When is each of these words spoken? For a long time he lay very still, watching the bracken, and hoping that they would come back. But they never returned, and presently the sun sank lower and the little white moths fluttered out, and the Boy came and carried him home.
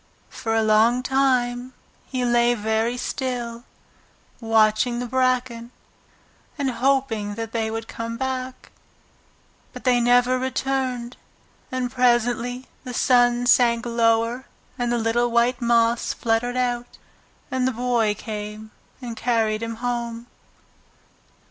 For 0.31 0.55
a 0.55 0.63
long 0.63 1.03
time 1.03 1.75
he 2.07 2.25
lay 2.25 2.55
very 2.55 2.97
still, 2.97 3.65
watching 4.39 4.97
the 4.97 5.05
bracken, 5.05 5.69
and 6.57 6.71
hoping 6.71 7.35
that 7.35 7.51
they 7.51 7.69
would 7.69 7.87
come 7.87 8.17
back. 8.17 8.71
But 9.73 9.83
they 9.83 9.99
never 10.01 10.39
returned, 10.39 11.17
and 11.71 11.91
presently 11.91 12.65
the 12.83 12.95
sun 12.95 13.45
sank 13.45 13.85
lower 13.85 14.45
and 14.75 14.91
the 14.91 14.97
little 14.97 15.29
white 15.29 15.61
moths 15.61 16.13
fluttered 16.15 16.57
out, 16.57 16.97
and 17.51 17.67
the 17.67 17.71
Boy 17.71 18.15
came 18.15 18.71
and 19.03 19.15
carried 19.15 19.61
him 19.61 19.75
home. 19.85 20.25